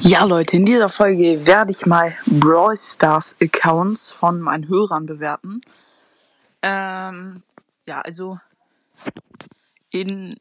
[0.00, 5.60] Ja, Leute, in dieser Folge werde ich mal Brawl Stars Accounts von meinen Hörern bewerten.
[6.62, 7.42] Ähm,
[7.86, 8.38] ja, also
[9.90, 10.36] in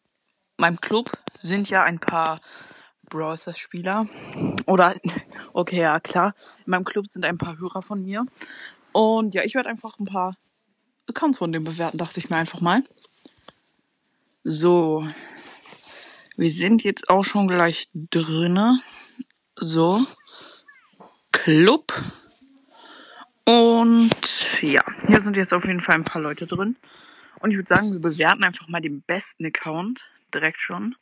[0.57, 2.41] meinem Club sind ja ein paar
[3.09, 4.07] Brawl Stars Spieler.
[4.65, 4.95] Oder,
[5.53, 6.35] okay, ja, klar.
[6.65, 8.25] In meinem Club sind ein paar Hörer von mir.
[8.91, 10.35] Und ja, ich werde einfach ein paar
[11.07, 12.83] Accounts von denen bewerten, dachte ich mir einfach mal.
[14.43, 15.07] So.
[16.35, 18.79] Wir sind jetzt auch schon gleich drinne.
[19.55, 20.05] So.
[21.31, 21.93] Club.
[23.45, 26.77] Und ja, hier sind jetzt auf jeden Fall ein paar Leute drin.
[27.39, 30.01] Und ich würde sagen, wir bewerten einfach mal den besten Account
[30.33, 30.95] direkt schon.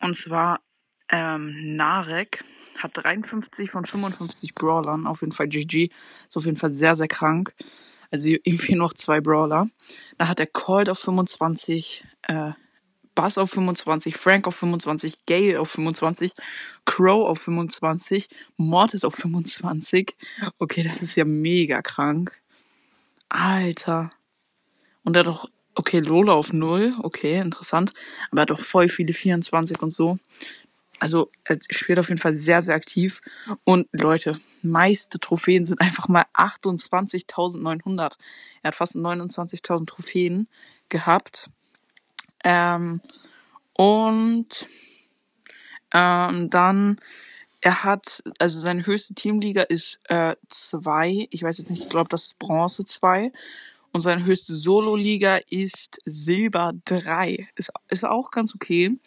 [0.00, 0.60] Und zwar
[1.08, 2.44] ähm, Narek
[2.76, 5.06] hat 53 von 55 Brawlern.
[5.06, 5.90] Auf jeden Fall GG.
[6.28, 7.54] Ist auf jeden Fall sehr, sehr krank.
[8.10, 9.68] Also irgendwie noch zwei Brawler.
[10.16, 12.52] Da hat er Cold auf 25, äh,
[13.18, 16.34] Bass auf 25, Frank auf 25, Gale auf 25,
[16.84, 20.14] Crow auf 25, Mortis auf 25.
[20.60, 22.40] Okay, das ist ja mega krank.
[23.28, 24.12] Alter.
[25.02, 26.94] Und er hat doch, okay, Lola auf 0.
[27.00, 27.92] Okay, interessant.
[28.30, 30.20] Aber er hat doch voll viele 24 und so.
[31.00, 33.20] Also, er spielt auf jeden Fall sehr, sehr aktiv.
[33.64, 38.16] Und Leute, meiste Trophäen sind einfach mal 28.900.
[38.62, 40.46] Er hat fast 29.000 Trophäen
[40.88, 41.50] gehabt.
[42.48, 43.00] Ähm,
[43.74, 44.48] und
[45.92, 46.98] ähm, dann,
[47.60, 51.28] er hat, also seine höchste Teamliga ist äh, zwei.
[51.30, 53.32] Ich weiß jetzt nicht, ich glaube, das ist Bronze zwei.
[53.92, 57.46] Und seine höchste Solo-Liga ist Silber drei.
[57.56, 58.98] Ist, ist auch ganz okay.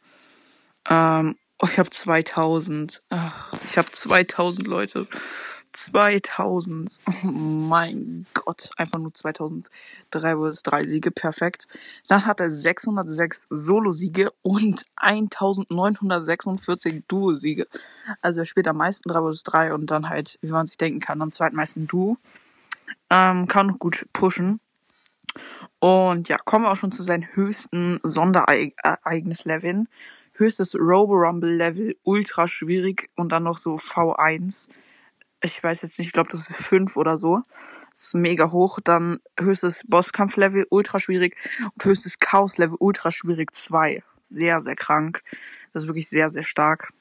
[0.88, 3.02] Ähm, oh, ich habe 2000.
[3.10, 5.06] Ach, ich habe 2000 Leute.
[5.72, 7.00] 2000.
[7.24, 8.70] Oh mein Gott.
[8.76, 11.10] Einfach nur 2003 vs 3 Siege.
[11.10, 11.66] Perfekt.
[12.08, 17.66] Dann hat er 606 Solo-Siege und 1946 Duo-Siege.
[18.22, 21.00] Also er spielt am meisten 3 vs 3 und dann halt, wie man sich denken
[21.00, 22.16] kann, am zweitmeisten Duo.
[23.10, 24.60] Ähm, kann gut pushen.
[25.78, 29.88] Und ja, kommen wir auch schon zu seinen höchsten Sonderereignis-Leveln.
[30.34, 34.68] Höchstes Robo-Rumble-Level, ultra schwierig und dann noch so V1.
[35.42, 37.42] Ich weiß jetzt nicht, ich glaube, das ist 5 oder so.
[37.90, 38.78] Das ist mega hoch.
[38.82, 41.36] Dann höchstes Bosskampf-Level, ultra schwierig.
[41.74, 44.02] Und höchstes Chaos-Level, ultra schwierig 2.
[44.20, 45.22] Sehr, sehr krank.
[45.72, 46.92] Das ist wirklich sehr, sehr stark.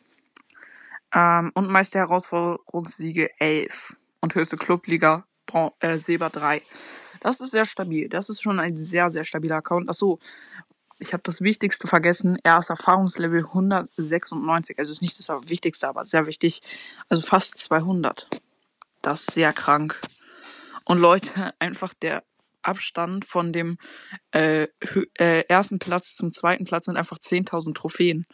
[1.13, 3.95] Ähm, und meiste Herausforderungssiege 11.
[4.19, 5.25] Und höchste Clubliga,
[5.79, 6.61] äh, Silber 3.
[7.25, 8.07] Das ist sehr stabil.
[8.07, 9.89] Das ist schon ein sehr, sehr stabiler Account.
[9.89, 10.19] Achso,
[10.99, 12.37] ich habe das Wichtigste vergessen.
[12.43, 14.77] Er ist Erfahrungslevel 196.
[14.77, 16.61] Also ist nicht das Wichtigste, aber sehr wichtig.
[17.09, 18.29] Also fast 200.
[19.01, 19.99] Das ist sehr krank.
[20.83, 22.21] Und Leute, einfach der
[22.61, 23.79] Abstand von dem
[24.29, 24.67] äh,
[25.17, 28.27] äh, ersten Platz zum zweiten Platz sind einfach 10.000 Trophäen.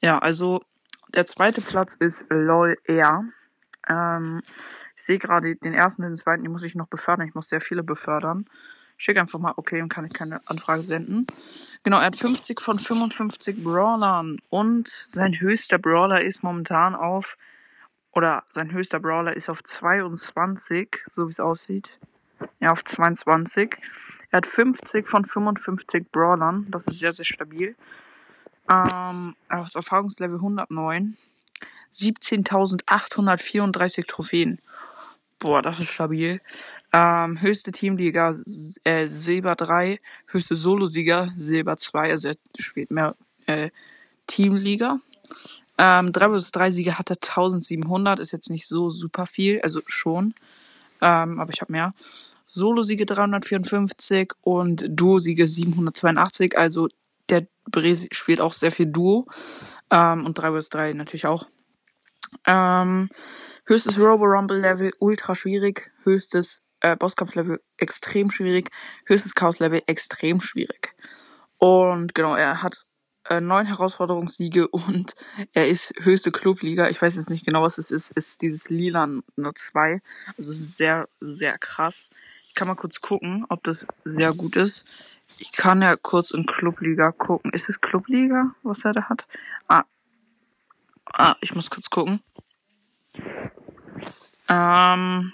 [0.00, 0.64] Ja, also
[1.14, 3.26] der zweite Platz ist LOL Air.
[3.88, 4.42] Ähm,
[5.02, 7.26] ich sehe gerade den ersten und den zweiten, die muss ich noch befördern.
[7.26, 8.46] Ich muss sehr viele befördern.
[8.96, 11.26] Schick einfach mal, okay, dann kann ich keine Anfrage senden.
[11.82, 17.36] Genau, er hat 50 von 55 Brawlern und sein höchster Brawler ist momentan auf,
[18.12, 21.98] oder sein höchster Brawler ist auf 22, so wie es aussieht.
[22.60, 23.76] Ja, auf 22.
[24.30, 27.74] Er hat 50 von 55 Brawlern, das ist sehr, sehr stabil.
[28.70, 31.16] Ähm, er hat Erfahrungslevel 109.
[31.92, 34.60] 17.834 Trophäen.
[35.42, 36.40] Boah, das ist stabil.
[36.92, 38.36] Ähm, höchste Teamliga
[38.84, 43.16] äh, Silber 3, höchste Solosieger Silber 2, also er spielt mehr
[43.46, 43.70] äh,
[44.28, 45.00] Teamliga.
[45.78, 49.80] Ähm, 3 vs 3 Siege hat er 1700, ist jetzt nicht so super viel, also
[49.86, 50.34] schon.
[51.00, 51.92] Ähm, aber ich habe mehr.
[52.46, 56.86] Solo-Siege 354 und Duo-Siege 782, also
[57.28, 59.26] der Bre spielt auch sehr viel Duo.
[59.90, 61.46] Ähm, und 3 vs 3 natürlich auch.
[62.46, 63.08] Ähm,
[63.66, 68.70] höchstes Robo Rumble Level ultra schwierig, höchstes äh, Bosskampf Level extrem schwierig,
[69.06, 70.94] höchstes Chaos Level extrem schwierig.
[71.58, 72.84] Und genau, er hat
[73.28, 75.14] äh, neun Herausforderungssiege und
[75.52, 76.88] er ist höchste Clubliga.
[76.88, 78.12] Ich weiß jetzt nicht genau, was es ist.
[78.12, 80.02] Ist dieses Lila nur zwei.
[80.36, 82.10] Also es ist sehr, sehr krass.
[82.48, 84.84] Ich kann mal kurz gucken, ob das sehr gut ist.
[85.38, 87.52] Ich kann ja kurz in Clubliga gucken.
[87.52, 89.26] Ist es Clubliga, was er da hat?
[91.12, 91.36] Ah.
[91.40, 92.20] Ich muss kurz gucken.
[94.48, 95.32] Ähm,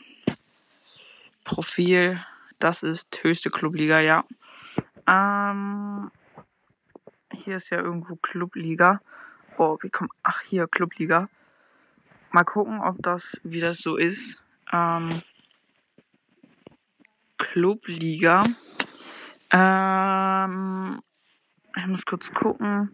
[1.44, 2.20] Profil,
[2.58, 4.24] das ist höchste Clubliga, ja.
[5.06, 6.10] Ähm,
[7.32, 9.00] hier ist ja irgendwo Clubliga.
[9.56, 10.10] Oh, wie kommt.
[10.22, 11.28] Ach, hier, Clubliga.
[12.30, 14.42] Mal gucken, ob das, wie das so ist.
[14.72, 15.22] Ähm,
[17.38, 18.44] Clubliga.
[19.50, 21.00] Ähm,
[21.76, 22.90] ich muss kurz gucken.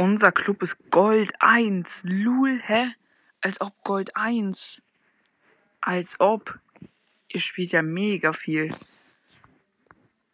[0.00, 2.04] Unser Club ist Gold 1.
[2.04, 2.94] Lul, hä?
[3.42, 4.80] Als ob Gold 1.
[5.82, 6.58] Als ob.
[7.28, 8.74] Ihr spielt ja mega viel.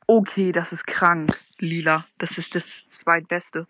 [0.07, 1.41] Okay, das ist krank.
[1.59, 2.07] Lila.
[2.19, 3.67] Das ist das zweitbeste.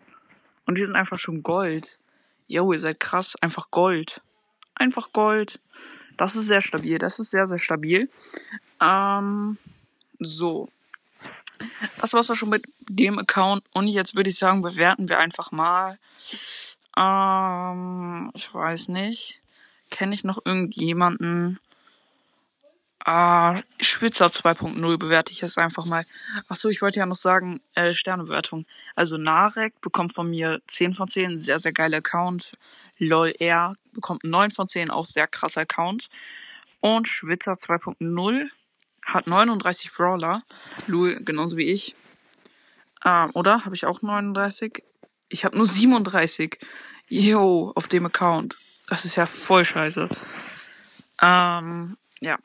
[0.67, 1.97] Und die sind einfach schon Gold.
[2.45, 3.35] Yo, ihr seid krass.
[3.41, 4.21] Einfach Gold.
[4.75, 5.59] Einfach Gold.
[6.15, 6.99] Das ist sehr stabil.
[6.99, 8.07] Das ist sehr, sehr stabil.
[8.79, 9.57] Ähm,
[10.19, 10.69] so.
[11.99, 13.63] Das war's auch schon mit dem Account.
[13.73, 15.97] Und jetzt würde ich sagen, bewerten wir einfach mal.
[16.97, 19.41] Ähm, ich weiß nicht.
[19.89, 21.59] Kenne ich noch irgendjemanden?
[23.05, 26.05] Äh, Spitzer 2.0 bewerte ich jetzt einfach mal.
[26.49, 28.65] Achso, ich wollte ja noch sagen, äh, Sternebewertung.
[28.95, 32.51] Also Narek bekommt von mir 10 von 10, sehr, sehr geiler Account.
[32.99, 36.09] LOL R bekommt 9 von 10, auch sehr krasser Account.
[36.81, 38.49] Und Schwitzer 2.0
[39.07, 40.43] hat 39 Brawler.
[40.87, 41.95] Lul, genauso wie ich.
[43.05, 43.65] Ähm, oder?
[43.65, 44.83] Habe ich auch 39?
[45.29, 46.59] Ich habe nur 37.
[47.07, 48.57] Yo, auf dem Account.
[48.87, 50.09] Das ist ja voll scheiße.
[51.21, 52.37] Ähm, ja.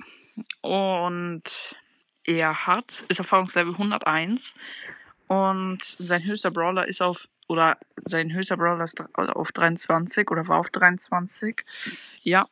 [0.60, 1.42] Und
[2.24, 4.54] er hat, ist Erfahrungslevel 101
[5.26, 10.58] und sein höchster Brawler ist auf, oder sein höchster Brawler ist auf 23 oder war
[10.58, 11.64] auf 23.
[12.22, 12.46] Ja.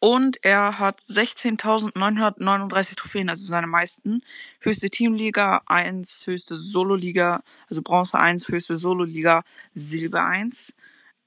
[0.00, 4.22] Und er hat 16.939 Trophäen, also seine meisten.
[4.60, 9.42] Höchste Teamliga 1, höchste Solo-Liga, also Bronze 1, höchste Solo-Liga,
[9.74, 10.74] Silber 1.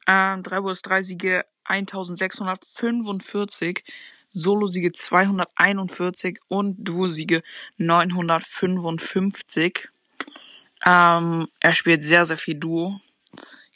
[0.07, 3.83] Ähm, 3 vs 3 Siege 1645.
[4.33, 7.44] Solo-Siege 241 und Duo-Siege
[7.77, 9.89] 955.
[10.85, 13.01] Ähm, er spielt sehr, sehr viel Duo.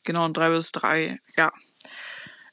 [0.03, 1.51] Genau, 3 bis 3, ja.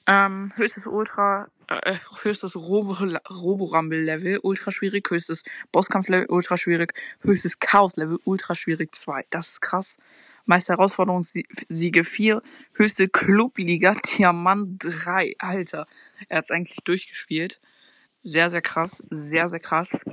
[0.07, 8.55] Ähm, höchstes Ultra, äh, höchstes Robo-Rumble-Level, ultra schwierig, höchstes Bosskampf-Level, ultra schwierig, höchstes Chaos-Level, ultra
[8.55, 9.27] schwierig 2.
[9.31, 9.99] Das ist krass.
[10.45, 12.43] Meister Herausforderungssiege 4,
[12.75, 15.37] höchste Clubliga, Diamant 3.
[15.39, 15.87] Alter,
[16.29, 17.61] er hat's eigentlich durchgespielt.
[18.23, 19.05] Sehr, sehr krass.
[19.11, 20.05] Sehr, sehr krass.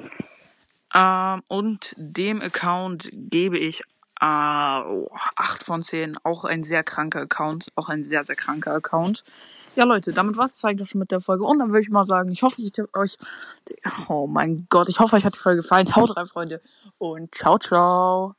[0.94, 3.82] Ähm, und dem Account gebe ich
[4.22, 6.18] äh, 8 von 10.
[6.24, 7.68] Auch ein sehr kranker Account.
[7.76, 9.24] Auch ein sehr, sehr kranker Account.
[9.80, 11.46] Ja, Leute, damit war es eigentlich schon mit der Folge.
[11.46, 13.18] Und dann würde ich mal sagen, ich hoffe, ich euch.
[14.10, 15.96] Oh mein Gott, ich hoffe, euch hat die Folge gefallen.
[15.96, 16.62] Haut rein, Freunde.
[16.98, 18.39] Und ciao, ciao.